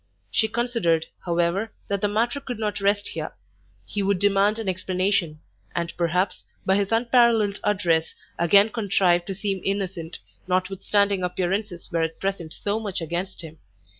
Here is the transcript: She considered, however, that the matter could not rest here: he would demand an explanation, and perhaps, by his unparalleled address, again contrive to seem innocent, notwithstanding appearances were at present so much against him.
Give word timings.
She 0.31 0.47
considered, 0.47 1.05
however, 1.25 1.71
that 1.87 2.01
the 2.01 2.07
matter 2.07 2.39
could 2.39 2.57
not 2.57 2.81
rest 2.81 3.09
here: 3.09 3.35
he 3.85 4.01
would 4.01 4.17
demand 4.17 4.57
an 4.57 4.67
explanation, 4.67 5.41
and 5.75 5.95
perhaps, 5.95 6.43
by 6.65 6.75
his 6.77 6.91
unparalleled 6.91 7.59
address, 7.63 8.15
again 8.39 8.69
contrive 8.69 9.25
to 9.25 9.35
seem 9.35 9.61
innocent, 9.63 10.17
notwithstanding 10.47 11.21
appearances 11.21 11.91
were 11.91 12.01
at 12.01 12.19
present 12.19 12.51
so 12.51 12.79
much 12.79 12.99
against 12.99 13.43
him. 13.43 13.59